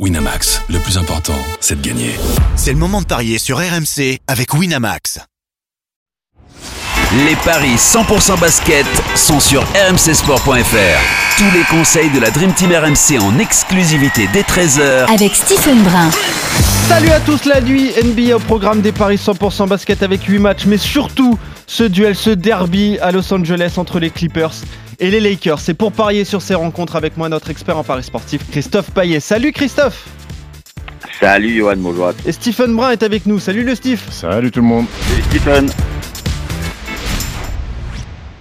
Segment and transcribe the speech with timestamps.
[0.00, 2.10] Winamax, le plus important, c'est de gagner.
[2.56, 5.20] C'est le moment de parier sur RMC avec Winamax.
[7.24, 11.38] Les paris 100% basket sont sur rmcsport.fr.
[11.38, 16.10] Tous les conseils de la Dream Team RMC en exclusivité dès 13h avec Stephen Brun.
[16.88, 20.66] Salut à tous la nuit NBA au programme des paris 100% basket avec 8 matchs
[20.66, 21.38] mais surtout
[21.68, 24.54] ce duel, ce derby à Los Angeles entre les Clippers
[24.98, 25.60] et les Lakers.
[25.60, 29.20] C'est pour parier sur ces rencontres avec moi notre expert en paris sportif Christophe Paillet.
[29.20, 30.08] Salut Christophe
[31.20, 32.12] Salut Johan, bonjour.
[32.26, 33.38] Et Stephen Brun est avec nous.
[33.38, 35.66] Salut le Steve Salut tout le monde Salut Stephen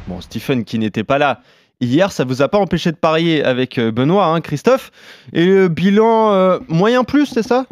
[0.08, 1.42] Bon, Stephen qui n'était pas là
[1.80, 4.92] hier, ça vous a pas empêché de parier avec euh, Benoît, hein, Christophe.
[5.34, 7.66] Et le bilan euh, moyen plus, c'est ça?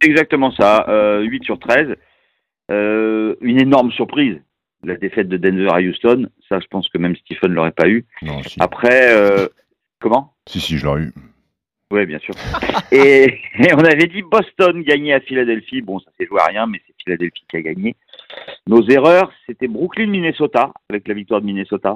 [0.00, 1.96] Exactement ça, euh, 8 sur 13.
[2.70, 4.40] Euh, une énorme surprise,
[4.84, 6.28] la défaite de Denver à Houston.
[6.48, 8.04] Ça, je pense que même Stephen ne l'aurait pas eu.
[8.22, 8.56] Non, si.
[8.60, 9.48] Après, euh,
[10.00, 10.34] comment?
[10.46, 11.12] Si, si, je l'aurais eu.
[11.90, 12.34] Oui, bien sûr.
[12.92, 15.82] et, et on avait dit Boston gagner à Philadelphie.
[15.82, 17.96] Bon, ça s'est joué à rien, mais c'est Philadelphie qui a gagné.
[18.66, 21.94] Nos erreurs, c'était Brooklyn-Minnesota, avec la victoire de Minnesota.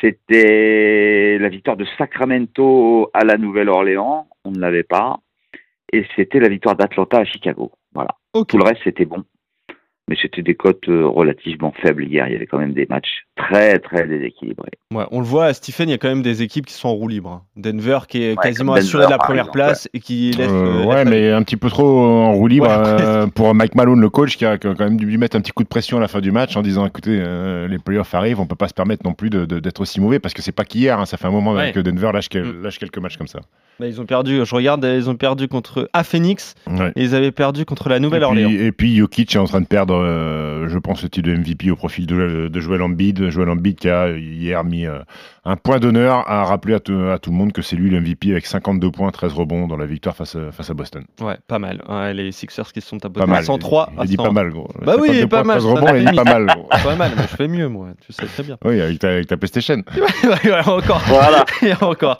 [0.00, 5.20] C'était la victoire de Sacramento à la Nouvelle-Orléans, on ne l'avait pas.
[5.92, 7.72] Et c'était la victoire d'Atlanta à Chicago.
[7.92, 8.10] Voilà.
[8.32, 9.24] Tout le reste, c'était bon.
[10.10, 12.26] Mais c'était des cotes euh, relativement faibles hier.
[12.26, 14.72] Il y avait quand même des matchs très, très déséquilibrés.
[14.92, 16.94] Ouais, on le voit, Stephen, il y a quand même des équipes qui sont en
[16.94, 17.30] roue libre.
[17.30, 17.42] hein.
[17.54, 20.50] Denver qui est Ouais, quasiment assuré de la première exemple, place et qui laisse.
[20.50, 23.26] Euh, euh, laisse ouais, la- mais un petit peu trop en roue libre Ouais, euh,
[23.28, 25.62] pour Mike Malone, le coach, qui a, quand même dû lui mettre un petit coup
[25.62, 28.46] de pression à la fin du match en disant écoutez, euh, les playoffs arrivent, on
[28.46, 30.64] peut pas se permettre non plus de- de- d'être aussi mauvais parce que c'est pas
[30.64, 31.70] qu'hier, hein, ça fait un moment Ouais.
[31.70, 33.38] que Denver lâche, quel- lâche quelques matchs comme ça.
[33.80, 36.92] Bah, ils ont perdu, je regarde, ils ont perdu contre à Phoenix Ouais.
[36.96, 38.48] et ils avaient perdu contre la Et Nouvelle-Orléans.
[38.50, 41.34] puis, et puis Jokic est en train de perdre, euh, je pense, le titre de
[41.36, 43.30] MVP au profil de, de Joel Embiid.
[43.30, 44.98] Joel Embiid qui a hier mis euh,
[45.46, 48.00] un point d'honneur à rappeler à, tout- à tout le monde que c'est lui le
[48.00, 51.04] MVP avec 52 points, 13 rebonds dans la victoire face à, face à Boston.
[51.22, 51.80] Ouais, pas mal.
[51.88, 53.42] Ouais, les Sixers qui se sont tapés Pas mal.
[53.44, 54.22] 103 Il à dit 100.
[54.24, 54.68] pas mal, gros.
[54.84, 56.68] Bah oui, 52 pas points, mal, 13 ça rebonds, il dit pas mal, gros.
[56.84, 58.58] Pas mal, mais je fais mieux, moi, tu sais très bien.
[58.64, 59.82] Oui, avec ta, avec ta PlayStation.
[60.66, 61.02] Encore.
[61.06, 61.44] Voilà.
[61.62, 62.18] Et encore.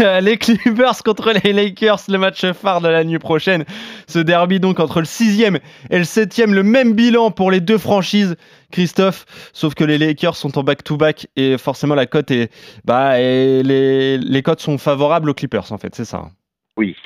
[0.00, 3.64] Euh, les Clippers contre les Lakers, le match phare de la nuit prochaine.
[4.06, 5.58] Ce derby donc entre le 6e
[5.90, 8.36] et le 7e, le même bilan pour les deux franchises,
[8.70, 9.24] Christophe.
[9.52, 12.52] Sauf que les Lakers sont en back-to-back et forcément la cote est.
[12.84, 16.30] Bah, les, les cotes sont favorables aux Clippers en fait, c'est ça.
[16.76, 16.96] Oui.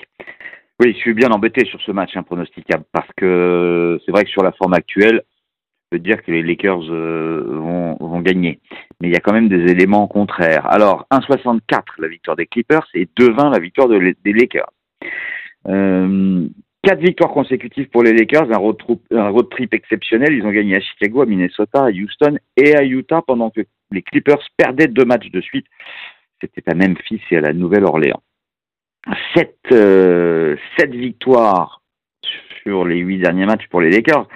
[0.81, 4.43] Oui, je suis bien embêté sur ce match impronosticable parce que c'est vrai que sur
[4.43, 5.23] la forme actuelle,
[5.93, 7.45] je peux dire que les Lakers euh,
[8.01, 8.61] vont gagner.
[9.01, 10.67] Mais il y a quand même des éléments contraires.
[10.67, 14.71] Alors, 1,64 la victoire des Clippers et 2,20 la victoire des Lakers.
[15.69, 16.47] Euh,
[16.83, 20.35] quatre victoires consécutives pour les Lakers, un road, trip, un road trip exceptionnel.
[20.35, 24.03] Ils ont gagné à Chicago, à Minnesota, à Houston et à Utah pendant que les
[24.03, 25.67] Clippers perdaient deux matchs de suite.
[26.41, 28.23] C'était à Memphis et à la Nouvelle-Orléans
[29.35, 31.83] sept, euh, sept victoires
[32.63, 34.27] sur les huit derniers matchs pour les Lakers,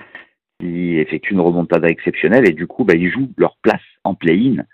[0.60, 4.64] qui effectuent une remontada exceptionnelle et du coup, bah, ils jouent leur place en play-in,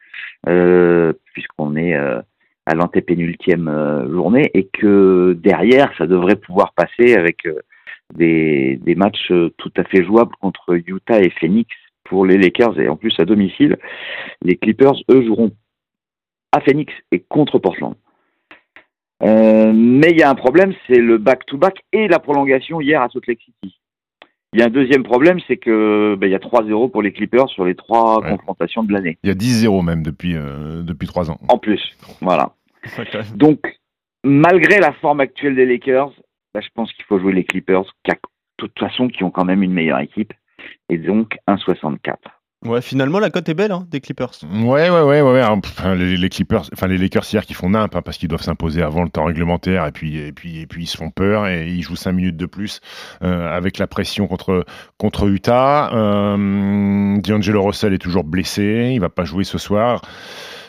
[0.49, 2.21] euh, puisqu'on est euh,
[2.67, 7.49] à l'antépénultième euh, journée et que derrière, ça devrait pouvoir passer avec
[8.15, 11.71] des, matchs tout à fait jouables contre Utah et Phoenix
[12.05, 13.79] pour les Lakers et en plus à domicile.
[14.43, 15.53] Les Clippers, eux, joueront
[16.53, 17.95] à Phoenix et contre Portland.
[19.23, 23.27] Mais il y a un problème, c'est le back-to-back et la prolongation hier à Salt
[23.29, 23.80] Lake City.
[24.53, 27.13] Il y a un deuxième problème, c'est que ben, il y a 3-0 pour les
[27.13, 28.31] Clippers sur les trois Ouais.
[28.31, 29.17] confrontations de l'année.
[29.23, 31.39] Il y a 10-0 même depuis, euh, depuis 3 ans.
[31.49, 31.81] En plus,
[32.21, 32.55] voilà.
[33.37, 33.79] Donc,
[34.25, 36.13] malgré la forme actuelle des Lakers,
[36.53, 38.17] ben, je pense qu'il faut jouer les Clippers, qui, de
[38.57, 40.33] toute façon, qui ont quand même une meilleure équipe,
[40.89, 42.17] et donc 1,64.
[42.63, 44.33] Ouais, finalement la cote est belle hein, des Clippers.
[44.53, 45.97] Ouais, ouais, ouais, ouais.
[45.97, 48.83] les, les Clippers, enfin les Lakers hier qui font nimp hein, parce qu'ils doivent s'imposer
[48.83, 51.69] avant le temps réglementaire et puis et puis et puis ils se font peur et
[51.69, 52.81] ils jouent 5 minutes de plus
[53.23, 54.67] euh, avec la pression contre
[54.99, 55.91] contre Utah.
[55.95, 60.03] Euh, D'Angelo Russell est toujours blessé, il va pas jouer ce soir.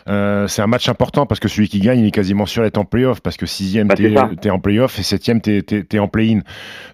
[0.08, 2.78] Euh, c'est un match important parce que celui qui gagne, il est quasiment sûr d'être
[2.78, 6.08] en playoff parce que sixième, Bah, c'est t'es en playoff et septième, t'es es, en
[6.08, 6.40] play-in.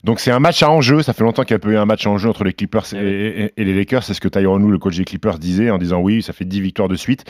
[0.04, 1.02] Donc c'est un match à enjeu.
[1.02, 2.94] Ça fait longtemps qu'il n'y a pas eu un match à enjeu entre les Clippers
[2.94, 2.98] et,
[3.46, 4.04] et- et les Lakers.
[4.04, 6.46] C'est ce que Tyronn Lue, le coach des Clippers, disait en disant oui, ça fait
[6.46, 7.24] 10 victoires de suite.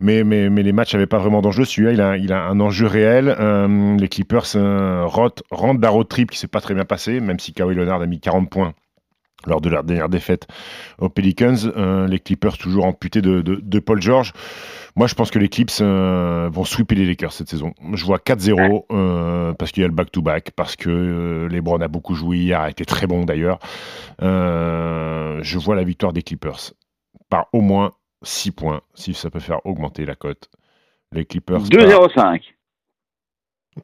[0.00, 1.64] Mais, mais, mais les matchs n'avaient pas vraiment d'enjeu.
[1.64, 3.34] Celui-là, il a, il a un enjeu réel.
[3.38, 7.20] Euh, les Clippers euh, rentrent, rentrent d'un road trip qui s'est pas très bien passé,
[7.20, 8.74] même si Kawhi Leonard a mis 40 points
[9.46, 10.46] lors de leur dernière défaite
[10.98, 11.54] aux Pelicans.
[11.76, 14.32] Euh, les Clippers toujours amputés de, de, de Paul George.
[14.96, 17.72] Moi, je pense que les Clips euh, vont sweeper les Lakers cette saison.
[17.92, 21.88] Je vois 4-0 euh, parce qu'il y a le back-to-back, parce que euh, LeBron a
[21.88, 23.60] beaucoup joué hier, a été très bon d'ailleurs.
[24.22, 26.72] Euh, je vois la victoire des Clippers
[27.30, 27.92] par au moins
[28.22, 30.50] 6 points, si ça peut faire augmenter la cote.
[31.12, 31.60] Les Clippers.
[31.60, 32.42] 2,05.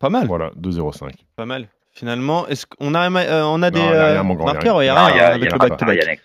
[0.00, 0.26] Pas mal.
[0.26, 1.12] Voilà, 2-0-5.
[1.36, 1.68] Pas mal.
[1.96, 4.82] Finalement, est-ce qu'on a, euh, on a des marqueurs.
[4.82, 6.20] Il y a Non, rien il y a- avec le pas- back-to-back.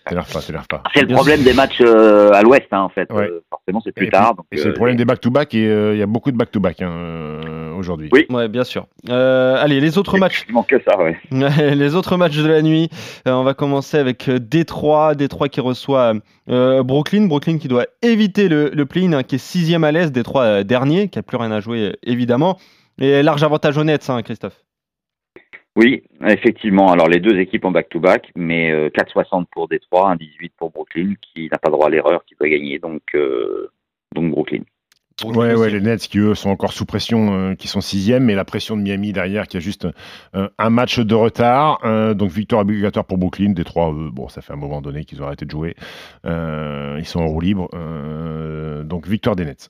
[0.94, 3.08] C'est le problème des matchs euh, à l'ouest, hein, en fait.
[3.12, 3.28] Ouais.
[3.28, 4.34] Euh, forcément, c'est plus tard.
[4.52, 8.08] c'est le problème des back-to-back et euh, il y a beaucoup de back-to-back hein, aujourd'hui.
[8.12, 8.26] Oui.
[8.30, 8.88] Ouais, bien sûr.
[9.10, 10.44] Euh, allez, les autres matchs.
[10.68, 11.16] que ça, ouais.
[11.30, 12.90] les autres matchs de la nuit.
[13.28, 15.14] Euh, on va commencer avec Détroit.
[15.14, 16.14] Détroit qui reçoit
[16.50, 17.26] euh, Brooklyn.
[17.26, 20.10] Brooklyn qui doit éviter le, le play-in, hein, qui est sixième à l'Est.
[20.10, 22.58] Détroit euh, dernier, qui a plus rien à jouer, évidemment.
[23.00, 24.56] Et large avantage net, ça, hein, Christophe.
[25.76, 26.90] Oui, effectivement.
[26.92, 31.48] Alors, les deux équipes en back-to-back, mais euh, 4,60 pour Détroit, 1,18 pour Brooklyn, qui
[31.50, 32.78] n'a pas droit à l'erreur, qui doit gagner.
[32.78, 33.70] Donc, euh,
[34.14, 34.62] donc Brooklyn.
[35.24, 38.34] Ouais, ouais, les Nets qui eux sont encore sous pression, euh, qui sont sixième, mais
[38.34, 39.86] la pression de Miami derrière qui a juste
[40.34, 41.78] euh, un match de retard.
[41.84, 43.50] euh, donc victoire obligatoire pour Brooklyn.
[43.50, 45.76] Détroit, eux, bon, ça fait un moment donné qu'ils ont arrêté de jouer.
[46.24, 47.68] Euh, ils sont en roue libre.
[47.74, 49.68] euh, donc victoire des Nets.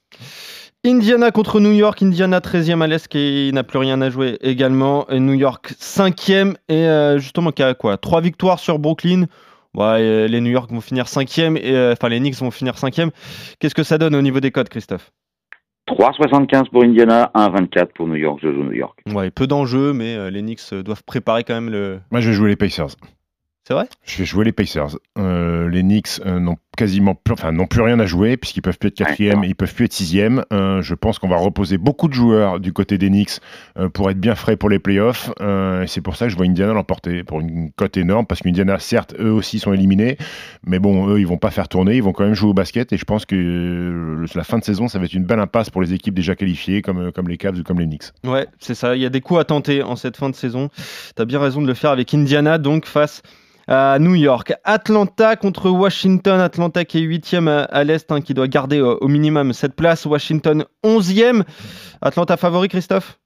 [0.84, 2.02] Indiana contre New York.
[2.02, 5.06] Indiana 13e à l'Est qui n'a plus rien à jouer également.
[5.10, 6.54] Et New York 5e.
[6.68, 7.98] Et euh, justement, qui a quoi?
[7.98, 9.26] Trois victoires sur Brooklyn.
[9.74, 11.56] Ouais, les New York vont finir 5e.
[11.56, 13.10] Et, euh, enfin, les Knicks vont finir 5e.
[13.58, 15.12] Qu'est-ce que ça donne au niveau des codes, Christophe?
[15.86, 18.38] 3,75 pour Indiana, 1,24 pour New York.
[18.42, 18.98] Je joue New York.
[19.12, 22.00] Ouais, peu d'enjeux, mais euh, les Knicks doivent préparer quand même le.
[22.10, 22.96] Moi, je vais jouer les Pacers.
[23.70, 23.88] C'est vrai?
[24.02, 24.98] Je vais jouer les Pacers.
[25.16, 28.78] Euh, les Knicks euh, n'ont quasiment plus, enfin, n'ont plus rien à jouer puisqu'ils peuvent
[28.78, 30.44] plus être quatrième, ils peuvent plus être sixième.
[30.52, 33.38] Euh, je pense qu'on va reposer beaucoup de joueurs du côté des Knicks
[33.78, 35.30] euh, pour être bien frais pour les playoffs.
[35.40, 38.40] Euh, et c'est pour ça que je vois Indiana l'emporter pour une cote énorme parce
[38.40, 40.18] qu'Indiana, certes, eux aussi sont éliminés,
[40.66, 42.92] mais bon, eux, ils vont pas faire tourner, ils vont quand même jouer au basket.
[42.92, 45.70] Et je pense que euh, la fin de saison, ça va être une belle impasse
[45.70, 48.10] pour les équipes déjà qualifiées comme, comme les Cavs ou comme les Knicks.
[48.24, 48.96] Ouais, c'est ça.
[48.96, 50.70] Il y a des coups à tenter en cette fin de saison.
[51.14, 53.22] Tu as bien raison de le faire avec Indiana, donc face
[53.70, 54.52] à New York.
[54.64, 56.40] Atlanta contre Washington.
[56.40, 59.74] Atlanta qui est 8e à, à l'Est, hein, qui doit garder euh, au minimum cette
[59.76, 60.04] place.
[60.04, 61.44] Washington 11e.
[62.02, 63.18] Atlanta favori, Christophe?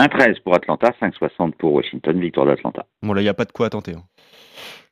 [0.00, 2.18] 1,13 pour Atlanta, 5,60 pour Washington.
[2.20, 2.86] Victoire d'Atlanta.
[3.02, 3.92] Bon, là, il n'y a pas de quoi à tenter.
[3.92, 4.02] hein.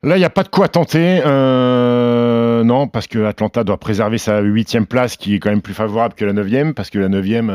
[0.03, 1.21] Là, il n'y a pas de quoi tenter.
[1.25, 5.73] euh, non, parce que Atlanta doit préserver sa huitième place, qui est quand même plus
[5.73, 7.47] favorable que la neuvième, parce que la neuvième,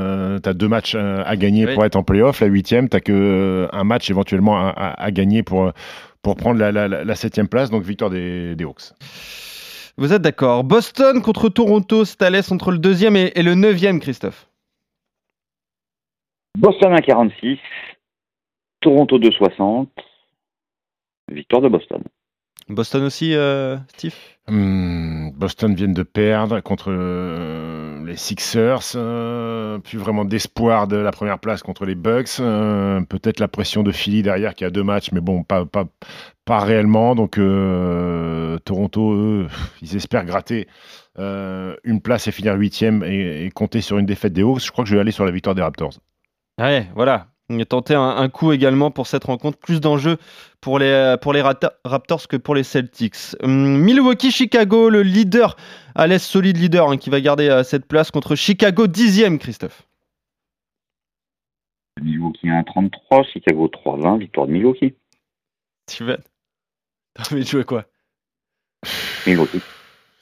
[0.42, 1.74] tu as deux matchs euh, à gagner Oui.
[1.74, 2.40] pour être en playoff.
[2.40, 5.70] La huitième, tu que euh, un match éventuellement à, à- à gagner pour, euh,
[6.22, 7.70] pour prendre la, la- la- la septième place.
[7.70, 8.92] Donc, victoire des, des Hawks.
[9.96, 12.04] Vous êtes d'accord Boston contre Toronto.
[12.04, 14.48] C'est à l'Est entre le deuxième et, et le neuvième, Christophe.
[16.58, 17.58] Boston 1,46.
[18.80, 19.88] Toronto 2,60.
[21.30, 22.02] Victoire de Boston.
[22.68, 24.14] Boston aussi, euh, Steve?
[24.48, 28.92] Hmm, Boston viennent de perdre contre euh, les Sixers.
[28.96, 32.36] euh, plus vraiment d'espoir de la première place contre les Bucks.
[32.38, 35.84] Peut-être la pression de Philly derrière qui a deux matchs, mais bon, pas, pas,
[36.44, 37.14] pas réellement.
[37.14, 37.40] Donc
[38.64, 39.46] Toronto, eux,
[39.82, 40.68] ils espèrent gratter
[41.18, 44.64] une place et finir huitième et, et compter sur une défaite des Hawks.
[44.64, 45.94] Je crois que je vais aller sur la victoire des Raptors.
[46.58, 47.29] Ouais, voilà.
[47.52, 49.58] On a tenté un, un coup également pour cette rencontre.
[49.58, 50.18] Plus d'enjeux
[50.60, 53.34] pour les, pour les Rata- Raptors que pour les Celtics.
[53.42, 55.56] Hum, Milwaukee-Chicago, le leader
[55.96, 59.82] à l'Est, solide leader hein, qui va garder euh, cette place contre Chicago, dixième, Christophe.
[62.00, 63.24] Milwaukee 1,33.
[63.32, 64.18] Chicago 3,20.
[64.20, 64.94] Victoire de Milwaukee.
[65.88, 66.18] Steven,
[67.14, 67.84] t'as envie de jouer quoi?
[69.26, 69.60] Milwaukee.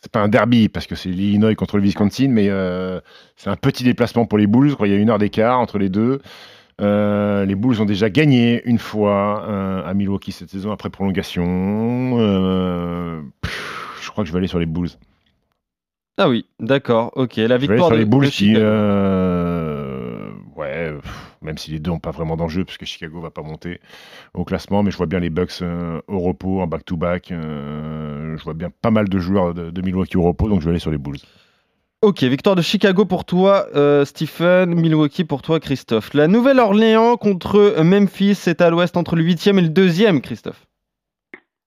[0.02, 3.00] C'est pas un derby parce que c'est l'Illinois contre le Wisconsin, mais euh,
[3.36, 4.74] c'est un petit déplacement pour les Bulls.
[4.76, 4.86] quoi.
[4.88, 6.20] Il y a une heure d'écart entre les deux.
[6.80, 12.16] Euh, les Bulls ont déjà gagné une fois euh, à Milwaukee cette saison après prolongation.
[12.20, 14.90] Euh, pff, je crois que je vais aller sur les Bulls.
[16.18, 17.36] Ah oui, d'accord, ok.
[17.36, 18.66] La Je vais aller victoire sur de, les Bulls de qui, Chicago.
[20.56, 23.42] ouais, pff, même si les deux n'ont pas vraiment d'enjeu parce que Chicago va pas
[23.42, 23.80] monter
[24.34, 25.62] au classement, mais je vois bien les Bucks
[26.06, 27.28] au repos en back-to-back.
[27.30, 30.70] je vois bien pas mal de joueurs de, de Milwaukee au repos, donc je vais
[30.70, 31.18] aller sur les Bulls.
[32.00, 34.72] Ok, victoire de Chicago pour toi, euh, Stephen.
[34.72, 36.14] Milwaukee pour toi, Christophe.
[36.14, 40.64] La Nouvelle-Orléans contre Memphis, c'est à l'ouest entre le 8e et le 2e, Christophe.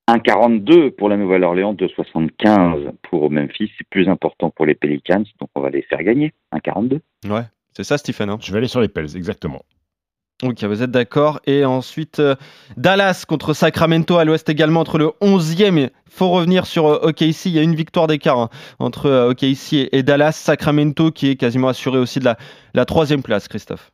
[0.10, 3.72] 1,42 pour la Nouvelle-Orléans, 2,75 pour Memphis.
[3.78, 6.32] C'est plus important pour les Pelicans, donc on va les faire gagner.
[6.54, 7.02] 1,42.
[7.30, 7.44] Ouais,
[7.76, 8.30] c'est ça, Stephen.
[8.30, 9.64] hein Je vais aller sur les Pels, exactement.
[10.44, 11.40] Ok, vous êtes d'accord.
[11.46, 12.36] Et ensuite, euh,
[12.76, 15.78] Dallas contre Sacramento à l'ouest également entre le 11e.
[15.78, 17.46] Il faut revenir sur euh, OKC.
[17.46, 20.32] Il y a une victoire d'écart hein, entre euh, OKC et, Dallas.
[20.32, 22.26] Sacramento qui est quasiment assuré aussi de
[22.74, 23.92] la, troisième place, Christophe.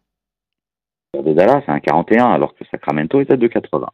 [1.13, 3.88] de Dallas, c'est 1,41 alors que Sacramento est à 2,80.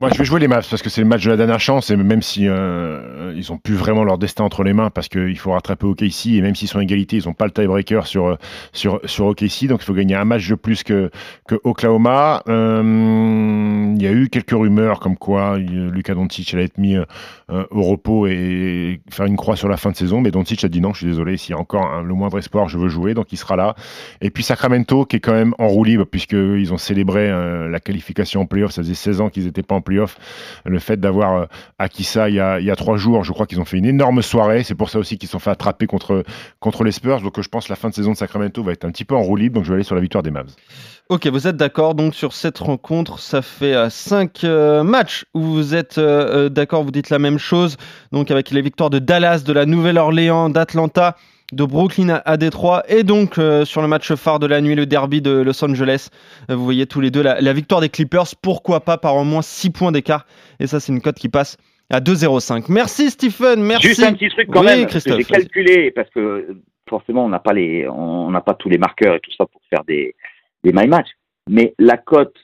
[0.00, 1.90] Moi, je vais jouer les Mavs parce que c'est le match de la dernière chance
[1.90, 5.36] et même si euh, ils ont plus vraiment leur destin entre les mains parce qu'il
[5.36, 8.36] faut rattraper OKC et même s'ils sont égalité, ils n'ont pas le tiebreaker sur euh,
[8.72, 11.10] sur sur OKC donc il faut gagner un match de plus que
[11.48, 12.44] que Oklahoma.
[12.46, 16.96] Euh, il y a eu quelques rumeurs comme quoi euh, Luka Doncic allait être mis
[16.96, 17.04] euh,
[17.50, 20.68] euh, au repos et faire une croix sur la fin de saison, mais Doncic a
[20.68, 23.14] dit non, je suis désolé, s'il y a encore le moindre espoir, je veux jouer,
[23.14, 23.74] donc il sera là.
[24.20, 28.42] Et puis Sacramento qui est quand même en roue libre puisqu'ils ont célébré la qualification
[28.42, 29.80] en playoff, ça faisait 16 ans qu'ils n'étaient pas en
[30.64, 33.46] Le fait d'avoir acquis ça il y, a, il y a trois jours, je crois
[33.46, 35.86] qu'ils ont fait une énorme soirée, c'est pour ça aussi qu'ils se sont fait attraper
[35.86, 36.24] contre,
[36.60, 38.84] contre les Spurs, donc je pense que la fin de saison de Sacramento va être
[38.84, 40.54] un petit peu en roue libre, donc je vais aller sur la victoire des Mavs.
[41.10, 41.94] Ok, vous êtes d'accord.
[41.94, 46.84] Donc sur cette rencontre, ça fait 5 euh, euh, matchs où vous êtes euh, d'accord,
[46.84, 47.78] vous dites la même chose,
[48.12, 51.16] donc avec les victoires de Dallas, de la Nouvelle-Orléans, d'Atlanta,
[51.50, 55.22] de Brooklyn à Détroit et donc sur le match phare de la nuit, le derby
[55.22, 56.08] de Los Angeles,
[56.50, 59.70] vous voyez tous les deux la, victoire des Clippers, pourquoi pas par au moins 6
[59.70, 60.26] points d'écart,
[60.60, 61.56] et ça c'est une cote qui passe
[61.88, 62.66] à 2,05.
[62.68, 63.88] Merci Stephen, merci.
[63.88, 67.88] Juste un petit truc quand même, j'ai calculé parce que forcément on n'a pas les,
[67.88, 70.14] on n'a pas tous les marqueurs et tout ça pour faire des
[70.64, 71.08] des my match.
[71.48, 72.36] Mais la cote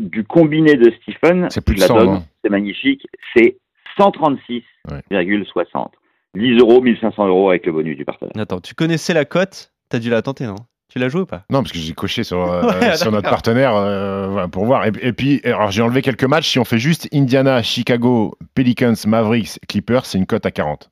[0.00, 3.06] du combiné de Stephen, c'est plus la donne, c'est magnifique,
[3.36, 3.56] c'est
[3.98, 5.88] 136,60.
[6.34, 8.32] 10 euros, 1500 euros avec le bonus du partenaire.
[8.36, 9.72] Attends, tu connaissais la cote?
[9.88, 10.56] T'as dû la tenter, non?
[10.90, 11.44] Tu l'as joué ou pas?
[11.50, 14.86] Non, parce que j'ai coché sur, euh, sur notre partenaire euh, pour voir.
[14.86, 16.50] Et, et puis, alors j'ai enlevé quelques matchs.
[16.50, 20.88] Si on fait juste Indiana, Chicago, Pelicans, Mavericks, Clippers, c'est une cote à 40.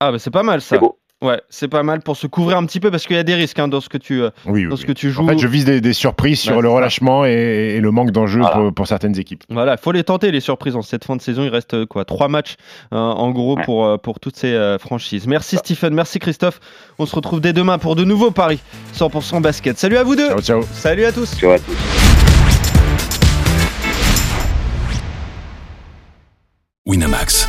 [0.00, 0.78] Ah, bah c'est pas mal ça.
[1.22, 3.36] Ouais, c'est pas mal pour se couvrir un petit peu parce qu'il y a des
[3.36, 5.22] risques hein, dans ce que tu euh, dans ce que tu joues.
[5.22, 8.42] En fait, je vise des, surprises sur le relâchement et, le manque d'enjeu
[8.74, 9.44] pour, certaines équipes.
[9.48, 11.44] Voilà, faut les tenter les surprises en cette fin de saison.
[11.44, 12.56] Il reste euh, quoi, trois matchs
[12.92, 15.28] euh, en gros pour pour toutes ces franchises.
[15.28, 16.60] Merci Stephen, merci Christophe.
[16.98, 18.60] On se retrouve dès demain pour de nouveaux paris
[18.96, 19.78] 100% basket.
[19.78, 20.28] Salut à vous deux.
[20.28, 20.62] Ciao ciao.
[20.72, 21.38] Salut à tous.
[21.38, 21.76] Ciao à tous.
[26.84, 27.48] Winamax,